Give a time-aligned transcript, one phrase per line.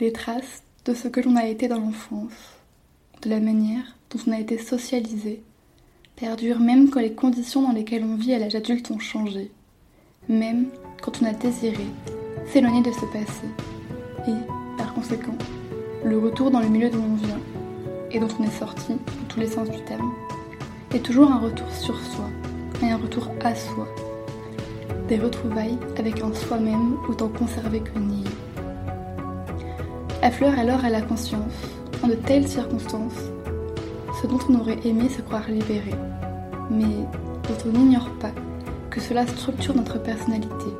[0.00, 2.32] les traces de ce que l'on a été dans l'enfance,
[3.22, 5.42] de la manière dont on a été socialisé,
[6.16, 9.50] perdurent même quand les conditions dans lesquelles on vit à l'âge adulte ont changé,
[10.28, 10.66] même
[11.00, 11.86] quand on a désiré
[12.52, 13.46] s'éloigner de ce passé,
[14.26, 15.36] et, par conséquent,
[16.04, 17.40] le retour dans le milieu d'où on vient
[18.10, 20.12] et dont on est sorti, dans tous les sens du terme,
[20.92, 22.28] est toujours un retour sur soi
[22.82, 23.88] et un retour à soi.
[25.08, 28.23] Des retrouvailles avec un soi-même autant conservé que nié.
[30.24, 31.52] Affleure alors à la conscience,
[32.02, 33.30] en de telles circonstances,
[34.22, 35.92] ce dont on aurait aimé se croire libéré,
[36.70, 37.04] mais
[37.46, 38.32] dont on n'ignore pas
[38.88, 40.70] que cela structure notre personnalité,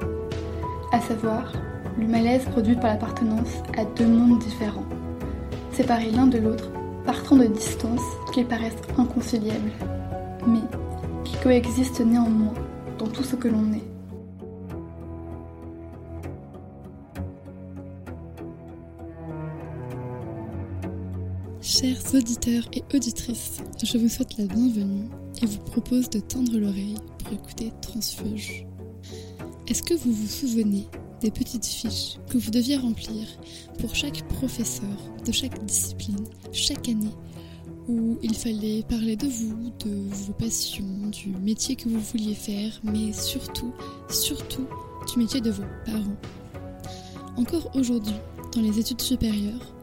[0.92, 1.52] à savoir
[1.98, 4.86] le malaise produit par l'appartenance à deux mondes différents,
[5.72, 6.70] séparés l'un de l'autre
[7.04, 8.00] partant de distances
[8.32, 9.72] qui paraissent inconciliables,
[10.46, 10.62] mais
[11.22, 12.54] qui coexistent néanmoins
[12.98, 13.93] dans tout ce que l'on est.
[21.80, 25.08] Chers auditeurs et auditrices, je vous souhaite la bienvenue
[25.42, 28.64] et vous propose de tendre l'oreille pour écouter Transfuge.
[29.66, 30.86] Est-ce que vous vous souvenez
[31.20, 33.26] des petites fiches que vous deviez remplir
[33.80, 37.16] pour chaque professeur de chaque discipline, chaque année,
[37.88, 39.96] où il fallait parler de vous, de
[40.26, 43.72] vos passions, du métier que vous vouliez faire, mais surtout,
[44.08, 44.68] surtout
[45.12, 46.20] du métier de vos parents?
[47.36, 48.14] Encore aujourd'hui,
[48.54, 49.73] dans les études supérieures,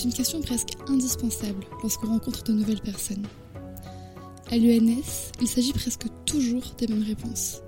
[0.00, 3.26] c'est une question presque indispensable lorsqu'on rencontre de nouvelles personnes.
[4.50, 7.60] À l'UNS, il s'agit presque toujours des mêmes réponses.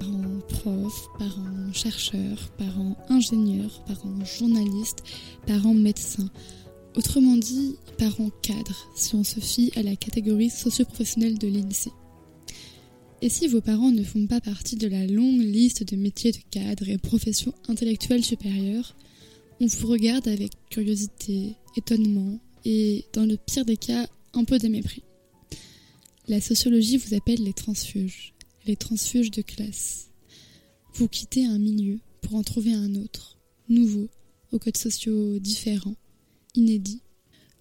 [0.00, 5.04] Parents profs, parents chercheurs, parents ingénieurs, parents journalistes,
[5.46, 6.28] parents médecins.
[6.96, 11.92] Autrement dit, parents cadres, si on se fie à la catégorie socio-professionnelle de l'INSEE.
[13.22, 16.38] Et si vos parents ne font pas partie de la longue liste de métiers de
[16.50, 18.96] cadres et professions intellectuelles supérieures,
[19.60, 24.68] on vous regarde avec curiosité, étonnement et, dans le pire des cas, un peu de
[24.68, 25.02] mépris.
[26.28, 28.34] La sociologie vous appelle les transfuges,
[28.66, 30.10] les transfuges de classe.
[30.94, 33.38] Vous quittez un milieu pour en trouver un autre,
[33.68, 34.08] nouveau,
[34.52, 35.96] aux codes sociaux différents,
[36.54, 37.02] inédits.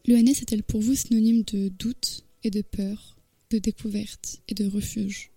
[0.06, 3.18] L'ENS est-elle pour vous synonyme de doute et de peur,
[3.50, 5.32] de découverte et de refuge?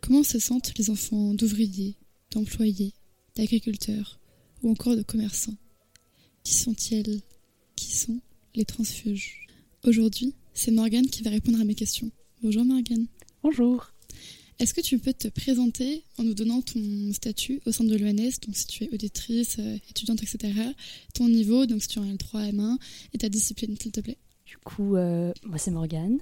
[0.00, 1.96] Comment se sentent les enfants d'ouvriers,
[2.30, 2.92] d'employés,
[3.36, 4.20] d'agriculteurs
[4.62, 5.56] ou encore de commerçants?
[6.44, 7.22] Qui sont-ils?
[7.74, 8.20] Qui sont
[8.54, 9.48] les transfuges?
[9.82, 12.10] Aujourd'hui, c'est Morgane qui va répondre à mes questions.
[12.42, 13.06] Bonjour Morgane.
[13.42, 13.90] Bonjour.
[14.60, 18.38] Est-ce que tu peux te présenter en nous donnant ton statut au sein de l'ONS,
[18.46, 20.52] donc si tu es auditrice, euh, étudiante, etc.,
[21.12, 22.78] ton niveau, donc si tu as un L3, M1,
[23.12, 24.18] et ta discipline, s'il te plaît?
[24.46, 26.18] Du coup, euh, moi c'est Morgane,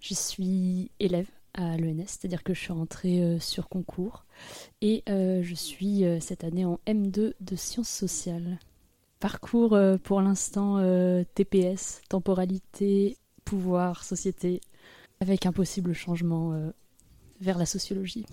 [0.00, 4.26] je suis élève à l'ENS, c'est-à-dire que je suis rentrée euh, sur concours,
[4.82, 8.58] et je suis cette année en M2 de sciences sociales.
[9.20, 14.62] Parcours euh, pour l'instant euh, TPS, temporalité, pouvoir, société,
[15.20, 16.70] avec un possible changement euh,
[17.42, 18.24] vers la sociologie.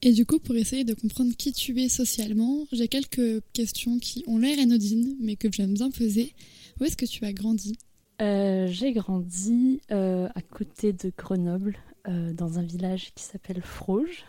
[0.00, 4.22] Et du coup, pour essayer de comprendre qui tu es socialement, j'ai quelques questions qui
[4.28, 6.32] ont l'air anodines, mais que j'aime bien poser.
[6.80, 7.76] Où est-ce que tu as grandi?
[8.20, 11.76] J'ai grandi à côté de Grenoble,
[12.06, 14.24] dans un village qui s'appelle Frouge.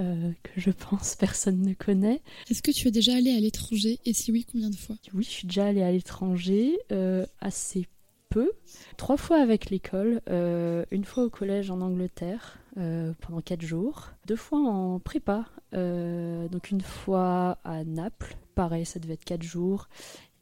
[0.00, 2.22] Euh, que je pense personne ne connaît.
[2.48, 3.98] Est-ce que tu es déjà allé à l'étranger?
[4.04, 4.94] Et si oui, combien de fois?
[5.12, 7.88] Oui, je suis déjà allée à l'étranger, euh, assez
[8.28, 8.52] peu.
[8.96, 12.58] Trois fois avec l'école, euh, une fois au collège en Angleterre
[13.20, 19.14] pendant quatre jours, deux fois en prépa, donc une fois à Naples, pareil, ça devait
[19.14, 19.88] être quatre jours,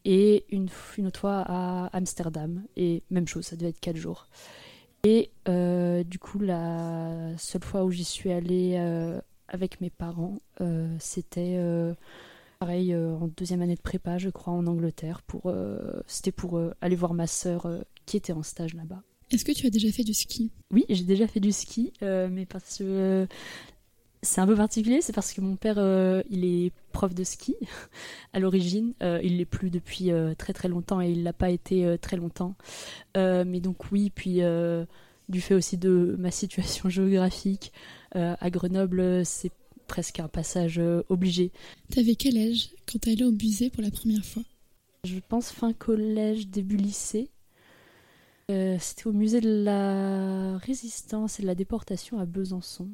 [0.04, 0.68] et une,
[0.98, 4.28] une autre fois à Amsterdam, et même chose, ça devait être quatre jours.
[5.02, 8.76] Et du coup, la seule fois où j'y suis allée
[9.48, 10.38] avec mes parents.
[10.60, 11.94] Euh, c'était euh,
[12.58, 15.22] pareil euh, en deuxième année de prépa, je crois, en Angleterre.
[15.22, 15.52] Pour,
[16.06, 17.68] c'était pour aller voir ma sœur
[18.04, 19.02] qui était en stage là-bas.
[19.30, 20.52] Est-ce que tu as déjà fait du ski?
[20.70, 23.26] Oui, j'ai déjà fait du ski, mais parce que
[24.22, 25.78] c'est un peu particulier, c'est parce que mon père,
[26.30, 27.56] il est prof de ski
[28.32, 28.94] à l'origine.
[29.00, 32.54] il l'est plus depuis très très longtemps et il l'a pas été très longtemps.
[33.16, 34.42] mais donc oui, puis
[35.28, 37.72] du fait aussi de ma situation géographique,
[38.14, 39.50] euh, à Grenoble, c'est
[39.86, 41.52] presque un passage euh, obligé.
[41.90, 44.42] T'avais quel âge quand t'es allé au musée pour la première fois?
[45.04, 47.30] Je pense fin collège, début lycée.
[48.50, 52.88] Euh, c'était au musée de la résistance et de la déportation à Besançon,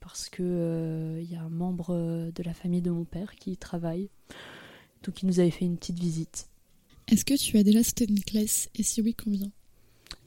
[0.00, 3.56] parce que il y a un membre de la famille de mon père qui y
[3.56, 4.10] travaille,
[5.04, 6.48] donc il nous avait fait une petite visite.
[7.10, 8.68] Est-ce que tu as déjà sauté une classe?
[8.74, 9.50] Et si oui, combien?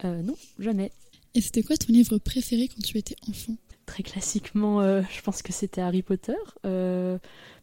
[0.03, 0.91] Non, jamais.
[1.33, 3.55] Et c'était quoi ton livre préféré quand tu étais enfant?
[3.85, 6.35] Très classiquement, euh, je pense que c'était Harry Potter,
[6.65, 7.17] euh,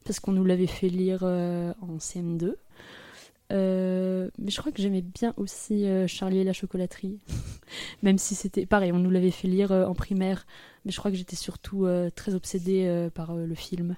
[0.04, 2.54] parce qu'on nous l'avait fait lire euh, en CM2.
[3.50, 7.18] mais je crois que j'aimais bien aussi Charlie et la chocolaterie.
[8.02, 10.46] Même si c'était pareil, on nous l'avait fait lire en primaire,
[10.84, 13.96] mais je crois que j'étais surtout très obsédée par le film.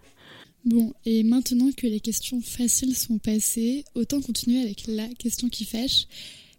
[0.64, 5.64] Bon, et maintenant que les questions faciles sont passées, autant continuer avec la question qui
[5.64, 6.06] fâche.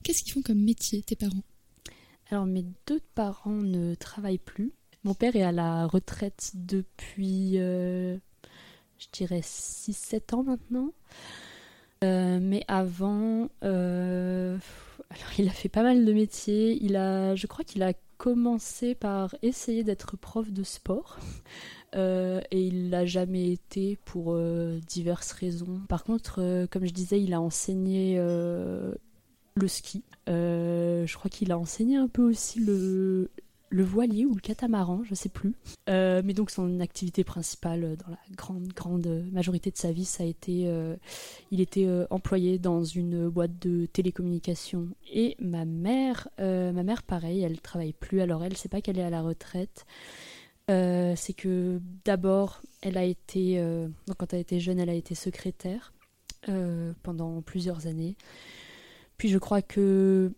[0.04, 1.44] Qu'est-ce qu'ils font comme métier, tes parents?
[2.31, 4.72] Alors, mes deux parents ne travaillent plus.
[5.04, 8.16] Mon père est à la retraite depuis, euh,
[9.00, 10.94] je dirais, 6-7 ans maintenant.
[12.06, 14.57] Euh, mais avant, euh,
[15.10, 16.81] alors il a fait pas mal de métiers.
[16.81, 21.19] Il a, je crois qu'il a commencé par essayer d'être prof de sport.
[21.94, 24.39] et il l'a jamais été pour
[24.88, 25.81] diverses raisons.
[25.89, 28.18] Par contre, comme je disais, il a enseigné
[29.56, 30.03] le ski.
[30.27, 33.30] je crois qu'il a enseigné un peu aussi le,
[33.71, 35.53] voilier ou le catamaran, je sais plus.
[35.89, 40.06] Euh, mais donc son activité principale euh, dans la grande grande majorité de sa vie,
[40.06, 40.95] ça a été, euh,
[41.51, 44.88] il était employé dans une boîte de télécommunications.
[45.12, 48.21] Et ma mère, ma mère pareil, elle travaille plus.
[48.21, 49.86] Alors elle, c'est pas qu'elle est à la retraite.
[50.68, 53.62] c'est que d'abord, elle a été,
[54.07, 55.94] donc quand elle était jeune, elle a été secrétaire
[57.04, 58.15] pendant plusieurs années.
[59.21, 60.31] Puis je crois que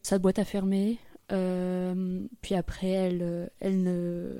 [0.00, 0.96] sa boîte a fermé,
[1.30, 4.32] euh, puis après, elle, elle ne,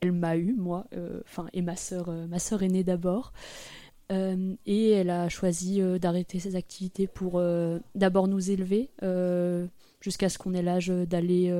[0.00, 3.32] elle m'a eu moi, euh, enfin et ma sœur, euh, ma sœur aînée d'abord.
[4.10, 7.40] et elle a choisi d'arrêter ses activités pour
[7.94, 8.90] d'abord nous élever
[10.00, 11.52] jusqu'à ce qu'on ait l'âge d'aller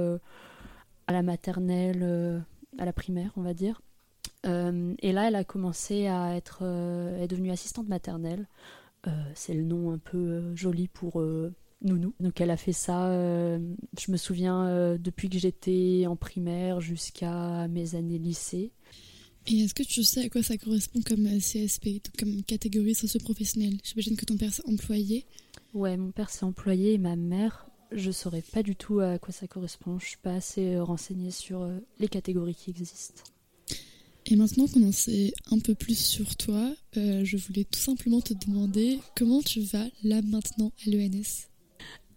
[1.07, 2.43] à la maternelle,
[2.77, 3.83] à la primaire, on va dire.
[4.43, 8.49] et là, elle a commencé à être, elle est devenue assistante maternelle.
[9.35, 11.21] C'est le nom un peu joli pour
[11.83, 12.15] nounou.
[12.21, 13.59] Donc elle a fait ça, euh,
[13.99, 18.73] je me souviens, euh, depuis que j'étais en primaire jusqu'à mes années lycée.
[19.49, 23.77] Et est-ce que tu sais à quoi ça correspond comme euh, CSP, comme catégorie socio-professionnelle?
[23.85, 25.25] J'imagine que ton père s'est employé.
[25.73, 29.33] Ouais, mon père s'est employé et ma mère, je saurais pas du tout à quoi
[29.33, 29.99] ça correspond.
[29.99, 31.69] Je suis pas assez renseignée sur
[32.01, 33.23] les catégories qui existent.
[34.29, 38.35] Et maintenant qu'on en sait un peu plus sur toi, je voulais tout simplement te
[38.35, 41.47] demander comment tu vas là maintenant à l'ENS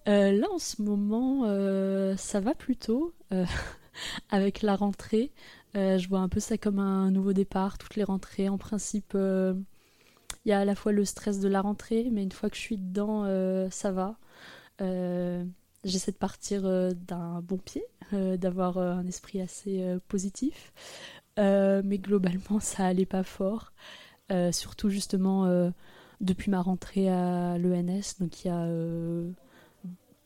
[0.10, 3.14] euh, là, en ce moment, euh, ça va plutôt.
[3.32, 3.46] Euh,
[4.32, 5.32] avec la rentrée,
[5.76, 7.78] je vois un peu ça comme un nouveau départ.
[7.78, 9.66] Toutes les rentrées, en principe, il
[10.46, 12.62] y a à la fois le stress de la rentrée, mais une fois que je
[12.62, 13.26] suis dedans,
[13.70, 14.18] ça va.
[15.84, 16.64] J'essaie de partir
[16.96, 20.74] d'un bon pied, d'avoir un esprit assez positif.
[21.40, 23.72] Mais globalement, ça allait pas fort.
[24.52, 25.72] surtout, justement,
[26.22, 28.68] depuis ma rentrée à l'ENS, donc il y a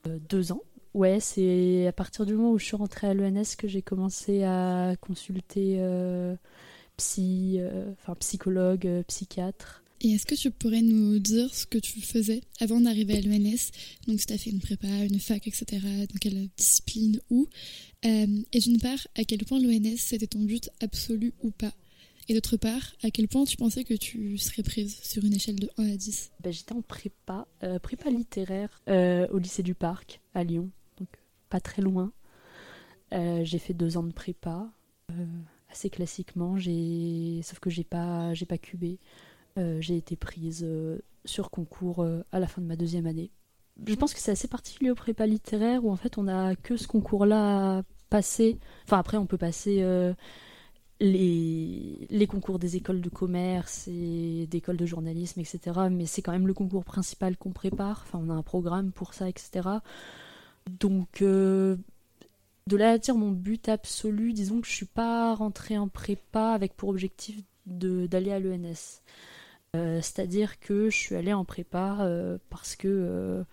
[0.08, 0.62] euh, deux ans.
[0.94, 4.44] Ouais, c'est à partir du moment où je suis rentrée à l'ENS que j'ai commencé
[4.44, 6.36] à consulter euh,
[6.98, 9.84] psy, euh, enfin psychologue, psychiatre.
[10.02, 13.72] Et est-ce que tu pourrais nous dire ce que tu faisais avant d'arriver à l'ENS
[14.08, 17.48] Donc, si tu as fait une prépa, une fac, etc., dans quelle discipline, où
[18.04, 21.74] Et d'une part, à quel point l'ENS c'était ton but absolu ou pas?
[22.30, 25.58] Et d'autre part, à quel point tu pensais que tu serais prise sur une échelle
[25.58, 29.76] de 1 à 10 ben, J'étais en prépa, euh, prépa littéraire euh, au lycée du
[29.76, 31.10] Parc à Lyon, donc
[31.50, 32.14] pas très loin.
[33.14, 34.72] Euh, j'ai fait deux ans de prépa,
[35.70, 39.00] assez classiquement, sauf que j'ai pas, j'ai pas cubé.
[39.58, 40.66] j'ai été prise
[41.26, 43.32] sur concours à la fin de ma deuxième année.
[43.86, 46.78] Je pense que c'est assez particulier au prépa littéraire où en fait on a que
[46.78, 48.60] ce concours-là à passer.
[48.86, 49.84] Enfin après on peut passer
[51.00, 55.60] les, les, concours des écoles de commerce et d'écoles de journalisme, etc.
[55.92, 58.04] Mais c'est quand même le concours principal qu'on prépare.
[58.08, 59.68] Enfin, on a un programme pour ça, etc.
[60.80, 61.76] Donc, euh,
[62.68, 66.52] de là à dire mon but absolu, disons que je suis pas rentrée en prépa
[66.52, 69.02] avec pour objectif d'aller à l'ENS.
[69.76, 73.44] Euh, c'est-à-dire que je suis allée en prépa euh, parce que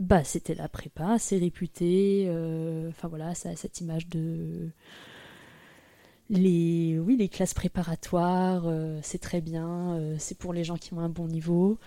[0.00, 2.28] bah, c'était la prépa, c'est réputé.
[2.88, 4.70] Enfin voilà, ça a cette image de
[6.30, 10.94] les, oui, les classes préparatoires, euh, c'est très bien, euh, c'est pour les gens qui
[10.94, 11.78] ont un bon niveau.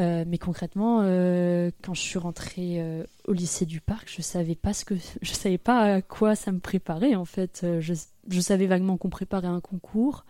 [0.00, 0.98] Euh, mais concrètement,
[1.82, 5.58] quand je suis rentrée au lycée du parc, je savais pas ce que, je savais
[5.58, 7.66] pas à quoi ça me préparait en fait.
[7.80, 10.24] Je savais vaguement qu'on préparait un concours,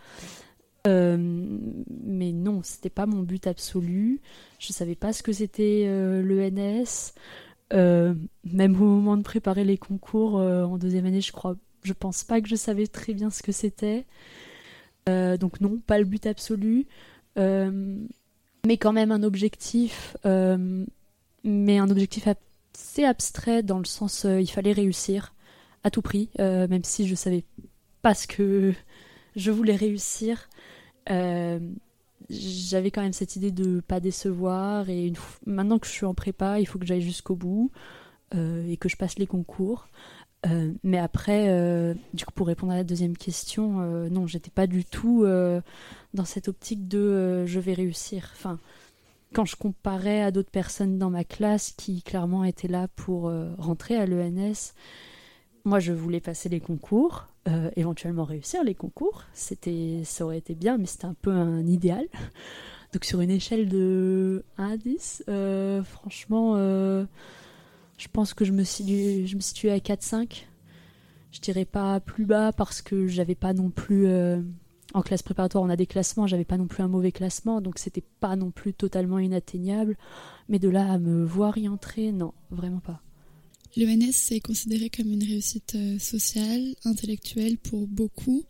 [0.87, 4.21] mais non, c'était pas mon but absolu.
[4.59, 5.87] Je savais pas ce que c'était
[6.23, 7.13] l'ENS.
[7.73, 12.41] même au moment de préparer les concours en deuxième année, je crois je pense pas
[12.41, 14.07] que je savais très bien ce que c'était.
[15.09, 16.87] Euh, donc non, pas le but absolu.
[17.39, 17.97] Euh,
[18.67, 20.17] mais quand même un objectif.
[20.27, 20.85] Euh,
[21.45, 25.35] mais un objectif assez abstrait dans le sens il fallait réussir
[25.85, 27.45] à tout prix, même si je savais
[28.03, 28.75] pas ce que
[29.39, 30.49] je voulais réussir.
[31.09, 35.13] j'avais quand même cette idée de pas décevoir et
[35.47, 37.71] maintenant que je suis en prépa, il faut que j'aille jusqu'au bout
[38.35, 39.89] et que je passe les concours.
[40.83, 45.25] mais après, du coup, pour répondre à la deuxième question, non, j'étais pas du tout
[46.15, 48.31] dans cette optique de je vais réussir.
[48.35, 48.59] Enfin,
[49.35, 53.97] quand je comparais à d'autres personnes dans ma classe qui clairement étaient là pour rentrer
[53.97, 54.75] à l'ENS,
[55.65, 59.25] moi je voulais passer les concours, euh, éventuellement réussir les concours.
[59.33, 62.07] C'était, ça aurait été bien, mais c'était un peu un idéal.
[62.93, 67.05] Donc sur une échelle de 1 à 10, euh, franchement, euh,
[67.97, 70.47] je pense que je me, situe, je me situais à 4-5.
[71.33, 74.09] Je dirais pas plus bas parce que j'avais pas non plus...
[74.95, 77.79] en classe préparatoire, on a des classements, j'avais pas non plus un mauvais classement, donc
[77.79, 79.97] c'était pas non plus totalement inatteignable.
[80.49, 83.03] Mais de là à me voir y entrer, non, vraiment pas.
[83.77, 88.45] L'ENS est considéré comme une réussite euh, sociale, intellectuelle pour beaucoup,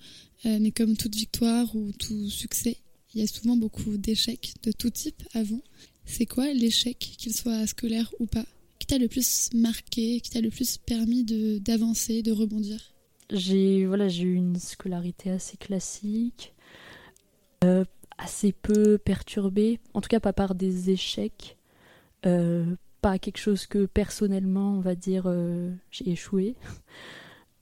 [0.46, 2.76] euh, mais comme toute victoire ou tout succès,
[3.14, 5.60] il y a souvent beaucoup d'échecs de tout type avant.
[6.04, 8.46] C'est quoi l'échec, qu'il soit scolaire ou pas,
[8.78, 11.24] qui t'a le plus marqué, qui t'a le plus permis
[11.60, 12.94] d'avancer, de, rebondir?
[13.30, 16.54] J'ai voilà, eu une scolarité assez classique,
[17.64, 17.84] euh,
[18.16, 21.56] assez peu perturbée, en tout cas pas par des échecs
[23.00, 26.54] pas quelque chose que personnellement, on va dire, euh, j'ai échoué.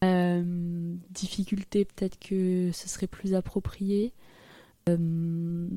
[0.04, 4.12] Euh, difficulté, peut-être que ce serait plus approprié.
[4.90, 5.68] Euh,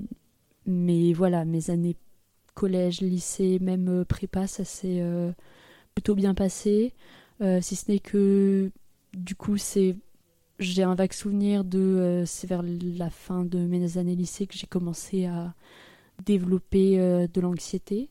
[0.66, 1.96] mais voilà, mes années
[2.54, 5.02] collège, lycée, même prépa, ça s'est
[5.96, 6.94] plutôt bien passé.
[7.62, 8.72] si ce n'est que,
[9.14, 9.96] du coup, c'est
[10.60, 14.68] j'ai un vague souvenir de c'est vers la fin de mes années lycée que j'ai
[14.68, 15.56] commencé à
[16.26, 18.10] développer de l'anxiété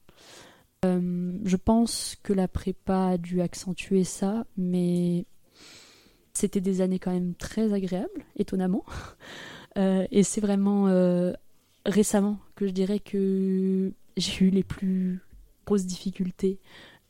[0.84, 5.26] euh, je pense que la prépa a dû accentuer ça, mais
[6.34, 8.84] c'était des années quand même très agréables, étonnamment.
[9.76, 11.32] Euh, et c'est vraiment euh,
[11.86, 15.20] récemment que je dirais que j'ai eu les plus
[15.66, 16.58] grosses difficultés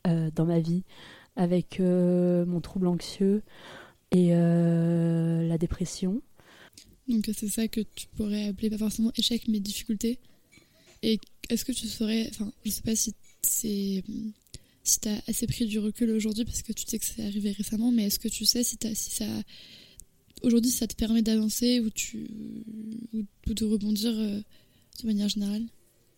[0.03, 0.83] dans ma vie
[1.35, 3.41] avec mon trouble anxieux
[4.11, 6.21] et la dépression.
[7.07, 10.19] Donc c'est ça que tu pourrais appeler pas forcément échec mais difficulté?
[11.01, 14.03] Et est-ce que tu saurais, enfin je sais pas si c'est
[14.83, 17.51] si tu as assez pris du recul aujourd'hui parce que tu sais que c'est arrivé
[17.51, 19.25] récemment, mais est-ce que tu sais si, si ça
[20.41, 22.27] aujourd'hui ça te permet d'avancer ou tu
[23.13, 24.41] ou, de rebondir euh,
[25.01, 25.63] de manière générale?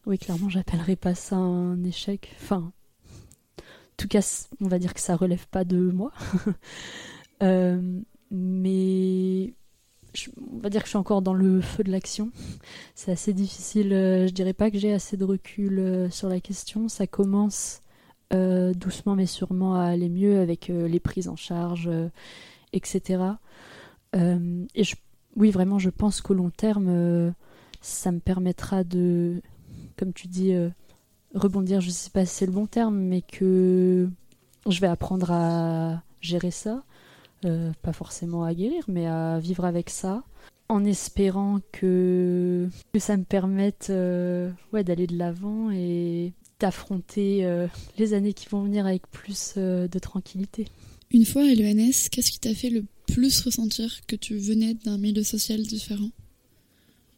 [0.06, 2.30] Oui, clairement, j'appellerais pas ça un échec.
[2.42, 2.72] Enfin,
[3.58, 3.62] en
[3.98, 6.12] tout cas, on va dire que ça relève pas de moi.
[7.44, 8.00] Euh,
[8.30, 9.56] mais
[10.54, 12.32] on va dire que je suis encore dans le feu de l'action.
[12.96, 13.94] C'est assez difficile.
[13.94, 16.88] Euh, je dirais pas que j'ai assez de recul euh, sur la question.
[16.88, 17.82] Ça commence
[18.34, 21.90] euh, doucement mais sûrement à aller mieux avec les prises en charge,
[22.72, 23.24] etc.
[24.14, 24.84] et
[25.38, 27.34] oui, vraiment, je pense qu'au long terme,
[27.82, 29.42] ça me permettra de,
[29.98, 30.54] comme tu dis,
[31.34, 31.82] rebondir.
[31.82, 34.10] Je sais pas si c'est le bon terme, mais que
[34.68, 36.84] je vais apprendre à gérer ça
[37.44, 40.24] euh, pas forcément à guérir, mais à vivre avec ça,
[40.70, 47.66] en espérant que, que ça me permette euh, ouais, d'aller de l'avant et d'affronter euh,
[47.98, 50.68] les années qui vont venir avec plus de tranquillité.
[51.10, 55.00] Une fois à l'ENS, qu'est-ce qui t'a fait le plus ressentir que tu venais d'un
[55.00, 56.12] milieu social différent?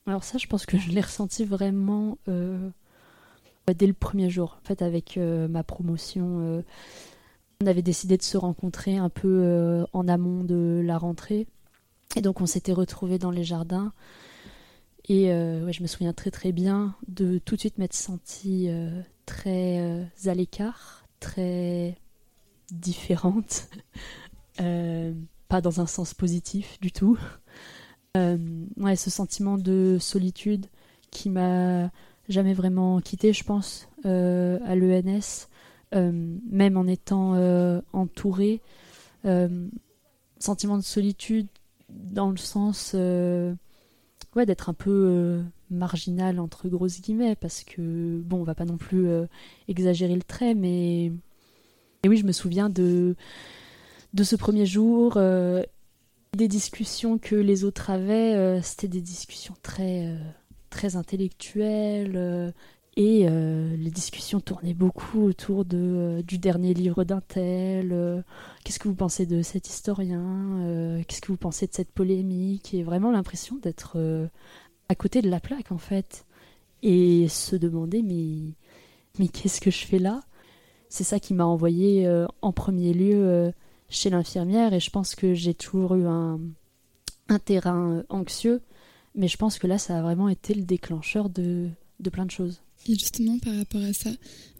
[0.07, 4.57] Alors ça, je pense que je l'ai ressenti vraiment dès le premier jour.
[4.63, 6.63] En fait, avec ma promotion
[7.63, 11.47] on avait décidé de se rencontrer un peu euh, en amont de la rentrée.
[12.15, 13.93] Et donc on s'était retrouvés dans les jardins.
[15.07, 19.01] Et euh, je me souviens très très bien de tout de suite m'être sentie euh,
[19.25, 21.97] très à l'écart, très
[22.71, 23.69] différente.
[25.47, 27.17] pas dans un sens positif du tout.
[28.15, 30.67] ouais, ce sentiment de solitude
[31.11, 31.89] qui m'a
[32.27, 35.47] jamais vraiment quitté, je pense, à l'ENS.
[35.95, 36.11] Euh,
[36.49, 38.61] même en étant euh, entouré.
[39.25, 39.67] Euh,
[40.39, 41.47] sentiment de solitude
[41.89, 48.43] dans le sens ouais, d'être un peu marginal entre grosses guillemets parce que bon on
[48.43, 49.07] va pas non plus
[49.69, 51.13] exagérer le trait mais
[52.05, 53.15] oui je me souviens de
[54.13, 55.17] de ce premier jour
[56.35, 60.13] des discussions que les autres avaient c'était des discussions très
[60.69, 62.53] très intellectuelles
[62.95, 67.91] et euh, les discussions tournaient beaucoup autour de, euh, du dernier livre d'un tel.
[67.91, 68.21] Euh,
[68.63, 72.83] qu'est-ce que vous pensez de cet historien Qu'est-ce que vous pensez de cette polémique Et
[72.83, 74.29] vraiment l'impression d'être
[74.89, 76.25] à côté de la plaque en fait.
[76.83, 78.53] Et se demander mais,
[79.17, 80.21] mais qu'est-ce que je fais là?
[80.89, 82.07] C'est ça qui m'a envoyé
[82.41, 83.51] en premier lieu
[83.89, 86.39] chez l'infirmière et je pense que j'ai toujours eu un,
[87.29, 88.61] un terrain anxieux
[89.15, 91.69] Mais je pense que là, ça a vraiment été le déclencheur de,
[91.99, 92.61] de plein de choses.
[92.87, 94.09] Et justement, par rapport à ça,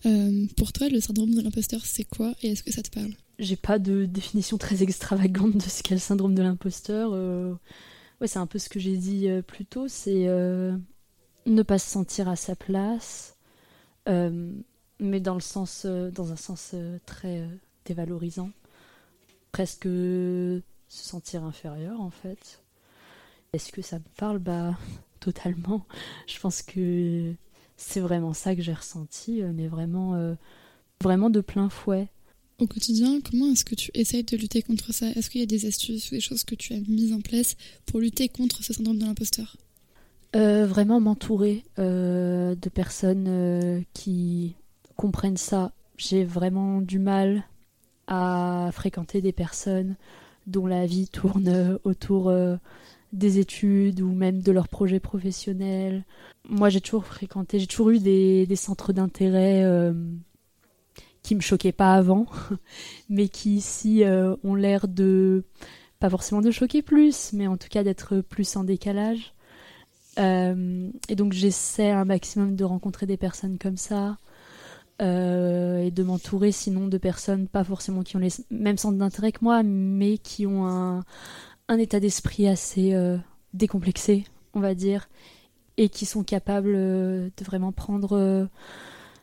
[0.06, 3.12] euh, pour toi, le syndrome de l'imposteur, c'est quoi et est-ce que ça te parle?
[3.40, 7.12] J'ai pas de définition très extravagante de ce qu'est le syndrome de l'imposteur.
[7.14, 7.54] Euh,
[8.22, 10.28] ouais, c'est un peu ce que j'ai dit euh, plus tôt, c'est
[11.46, 13.36] ne pas se sentir à sa place,
[14.08, 16.74] mais dans le sens, dans un sens
[17.06, 17.46] très
[17.86, 18.52] dévalorisant,
[19.52, 22.62] presque se sentir inférieur en fait.
[23.52, 24.40] Est-ce que ça me parle?
[24.40, 24.78] Bah
[25.20, 25.86] totalement.
[26.28, 27.34] Je pense que
[27.78, 30.36] c'est vraiment ça que j'ai ressenti, euh, mais vraiment, euh,
[31.02, 32.08] vraiment de plein fouet.
[32.60, 35.08] Au quotidien, comment est-ce que tu essayes de lutter contre ça?
[35.10, 37.56] Est-ce qu'il y a des astuces ou des choses que tu as mises en place
[37.86, 39.58] pour lutter contre ce syndrome de l'imposteur?
[40.36, 44.56] Euh, Vraiment m'entourer de personnes qui
[44.96, 45.74] comprennent ça.
[45.98, 47.44] J'ai vraiment du mal
[48.08, 49.96] à fréquenter des personnes
[50.46, 52.32] dont la vie tourne autour
[53.14, 56.04] des études ou même de leurs projets professionnels.
[56.50, 59.94] Moi, j'ai toujours fréquenté, j'ai toujours eu des, centres d'intérêt euh,
[61.22, 62.26] qui me choquaient pas avant,
[63.10, 65.46] mais qui ici euh, ont l'air de,
[66.00, 69.34] pas forcément de choquer plus, mais en tout cas d'être plus en décalage.
[70.20, 74.18] Euh, et donc j'essaie un maximum de rencontrer des personnes comme ça.
[75.00, 79.44] et de m'entourer sinon de personnes pas forcément qui ont les mêmes centres d'intérêt que
[79.44, 81.04] moi, mais qui ont un,
[81.74, 83.18] un état d'esprit assez euh,
[83.54, 85.10] décomplexé, on va dire,
[85.78, 88.46] et qui sont capables euh, de vraiment prendre euh,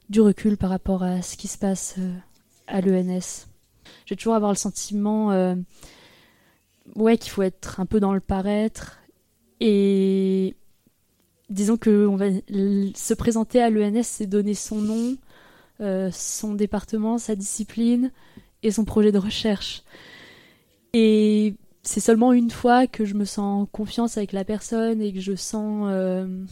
[0.09, 1.97] du recul par rapport à ce qui se passe
[2.67, 3.47] à l'ENS.
[4.05, 5.29] Je vais toujours avoir le sentiment
[6.97, 8.99] ouais, qu'il faut être un peu dans le paraître
[9.61, 10.57] et
[11.49, 15.17] disons que on va se présenter à l'ENS, c'est donner son nom,
[16.13, 18.11] son département, sa discipline
[18.65, 19.85] et son projet de recherche.
[20.93, 21.55] Et
[21.91, 25.19] c'est seulement une fois que je me sens en confiance avec la personne et que
[25.19, 26.45] je sens euh,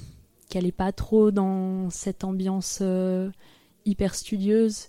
[0.48, 3.30] qu'elle est pas trop dans cette ambiance euh,
[3.84, 4.88] hyper studieuse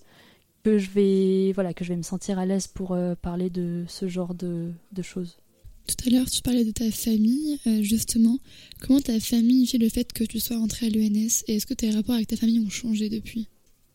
[0.63, 3.85] que je vais voilà que je vais me sentir à l'aise pour euh, parler de
[3.87, 4.73] ce genre de,
[5.03, 5.37] choses.
[5.85, 8.39] Tout à l'heure, tu parlais de ta famille, justement.
[8.81, 11.75] Comment ta famille fait le fait que tu sois rentrée à l'ENS et est-ce que
[11.75, 13.49] tes rapports avec ta famille ont changé depuis?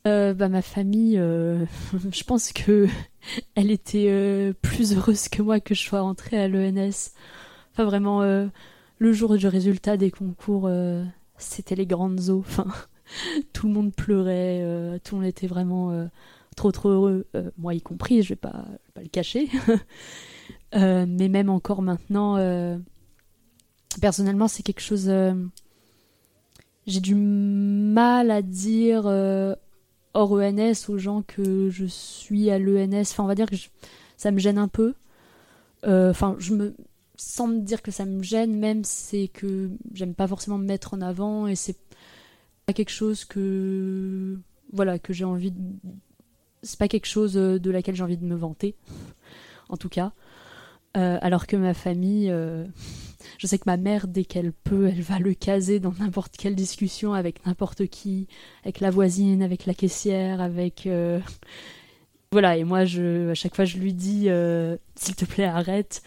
[0.06, 1.64] Euh, bah, ma famille, euh,
[2.12, 2.86] je pense que
[3.54, 7.12] elle était euh, plus heureuse que moi que je sois rentrée à l'ENS.
[7.72, 10.70] Enfin, vraiment, le jour du résultat des concours,
[11.38, 12.44] c'était les grandes eaux.
[12.46, 12.66] Enfin,
[13.52, 16.08] tout le monde pleurait, tout le monde était vraiment
[16.54, 17.26] trop trop heureux,
[17.58, 19.48] moi y compris, je vais pas, vais pas le cacher.
[20.72, 22.38] mais même encore maintenant,
[24.00, 25.12] personnellement, c'est quelque chose.
[26.86, 29.08] j'ai du mal à dire
[30.14, 33.02] hors ENS aux gens que je suis à l'ENS.
[33.02, 33.56] Enfin, on va dire que
[34.16, 34.94] ça me gêne un peu.
[35.86, 36.74] Euh, enfin, je me
[37.16, 40.94] sans me dire que ça me gêne, même c'est que j'aime pas forcément me mettre
[40.94, 41.76] en avant et c'est
[42.66, 44.38] pas quelque chose que
[44.72, 45.60] voilà que j'ai envie de...
[46.62, 48.74] c'est pas quelque chose de laquelle j'ai envie de me vanter
[49.68, 50.12] en tout cas
[50.96, 52.64] euh, alors que ma famille euh,
[53.38, 56.54] je sais que ma mère, dès qu'elle peut, elle va le caser dans n'importe quelle
[56.54, 58.28] discussion avec n'importe qui,
[58.62, 60.86] avec la voisine, avec la caissière, avec...
[60.86, 61.20] Euh,
[62.32, 66.02] voilà, et moi, je, à chaque fois, je lui dis, euh, s'il te plaît, arrête.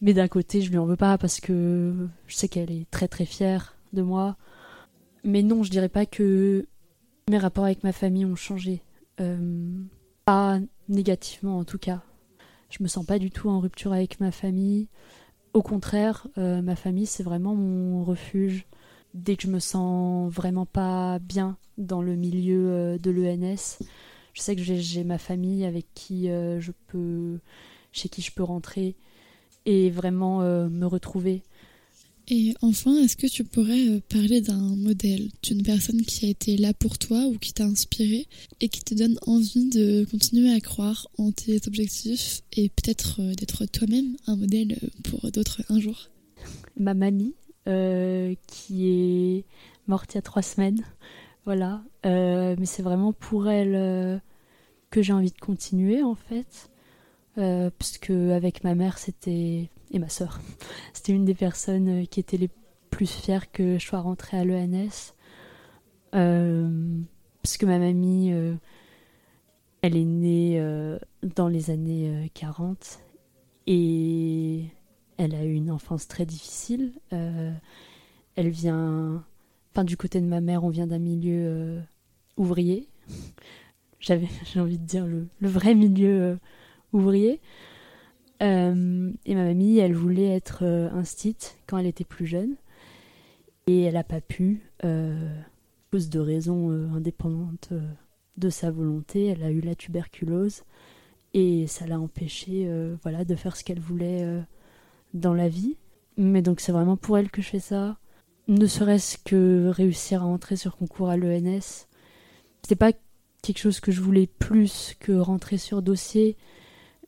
[0.00, 3.08] Mais d'un côté, je lui en veux pas parce que je sais qu'elle est très
[3.08, 4.36] très fière de moi.
[5.24, 6.66] Mais non, je dirais pas que
[7.30, 8.82] mes rapports avec ma famille ont changé.
[9.20, 9.80] Euh,
[10.24, 12.02] pas négativement en tout cas.
[12.70, 14.88] Je me sens pas du tout en rupture avec ma famille.
[15.54, 18.64] Au contraire, euh, ma famille, c'est vraiment mon refuge.
[19.12, 23.78] Dès que je me sens vraiment pas bien dans le milieu euh, de l'ENS,
[24.32, 27.38] je sais que j'ai ma famille avec qui euh, je peux,
[27.92, 28.96] chez qui je peux rentrer
[29.66, 31.42] et vraiment me retrouver.
[32.28, 36.56] Et enfin, est-ce que tu pourrais euh, parler d'un modèle, d'une personne qui a été
[36.56, 38.26] là pour toi ou qui t'a inspiré
[38.60, 43.34] et qui te donne envie de continuer à croire en tes objectifs et peut-être euh,
[43.34, 46.10] d'être toi-même un modèle euh, pour d'autres un jour?
[46.78, 47.34] Ma mamie,
[48.46, 49.44] qui est
[49.86, 50.82] morte il y a trois semaines,
[51.44, 51.84] voilà.
[52.04, 54.20] mais c'est vraiment pour elle
[54.90, 56.70] que j'ai envie de continuer en fait,
[57.78, 60.40] puisque avec ma mère c'était et ma sœur.
[60.92, 62.50] C'était une des personnes euh, qui étaient les
[62.90, 65.14] plus fières que je sois rentrée à l'ENS.
[66.14, 66.98] Euh,
[67.42, 68.54] parce que ma mamie, euh,
[69.80, 70.62] elle est née
[71.22, 73.00] dans les années 40
[73.66, 74.66] et
[75.16, 76.92] elle a eu une enfance très difficile.
[77.10, 79.24] elle vient,
[79.72, 81.82] enfin du côté de ma mère, on vient d'un milieu
[82.36, 82.88] ouvrier.
[83.98, 86.38] J'avais, j'ai envie de dire le vrai milieu
[86.92, 87.40] ouvrier.
[88.42, 92.56] Euh, et ma mamie, elle voulait être euh, instite quand elle était plus jeune.
[93.66, 97.80] Et elle n'a pas pu, euh, à cause de raisons euh, indépendantes euh,
[98.36, 100.62] de sa volonté, elle a eu la tuberculose
[101.34, 102.68] et ça l'a empêchée
[103.02, 104.42] voilà, de faire ce qu'elle voulait
[105.14, 105.76] dans la vie.
[106.16, 107.98] Mais donc c'est vraiment pour elle que je fais ça.
[108.48, 111.86] Ne serait-ce que réussir à entrer sur concours à l'ENS.
[112.66, 112.92] C'est pas
[113.42, 116.36] quelque chose que je voulais plus que rentrer sur dossier,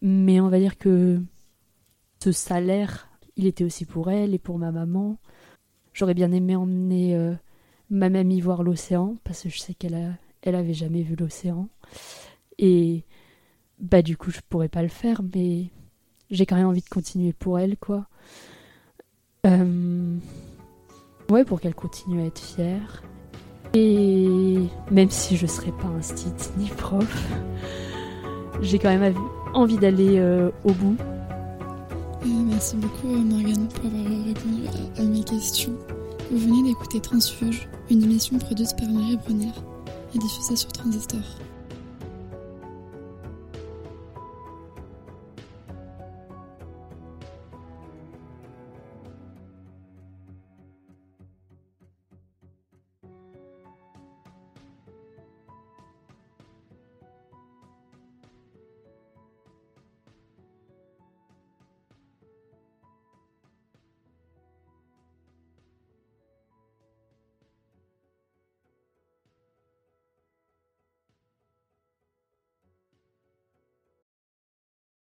[0.02, 1.20] mais on va dire que
[2.22, 5.18] ce salaire, il était aussi pour elle et pour ma maman.
[5.92, 7.34] J'aurais bien aimé emmener euh,
[7.90, 11.68] ma mamie voir l'océan, parce que je sais qu'elle a, elle avait jamais vu l'océan.
[12.58, 13.04] Et
[13.78, 15.70] bah du coup, je pourrais pas le faire, mais
[16.30, 18.06] j'ai quand même envie de continuer pour elle, quoi.
[19.46, 20.16] Euh,
[21.28, 23.02] ouais, pour qu'elle continue à être fière.
[23.74, 27.32] Et même si je serais pas un stit ni prof,
[28.62, 29.02] j'ai quand même
[29.54, 30.96] envie d'aller euh, au bout.
[32.24, 34.66] Euh, merci beaucoup Morgane pour avoir répondu
[34.98, 35.72] à, à mes questions.
[36.30, 39.52] Vous venez d'écouter Transfuge, une émission produite par Marie Brunner
[40.14, 41.20] et diffusée sur Transistor.